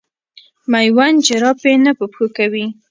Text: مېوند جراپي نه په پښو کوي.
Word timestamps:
مېوند 0.71 1.17
جراپي 1.27 1.73
نه 1.85 1.91
په 1.97 2.05
پښو 2.11 2.25
کوي. 2.37 2.65